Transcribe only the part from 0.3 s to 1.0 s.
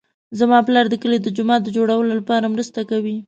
زما پلار د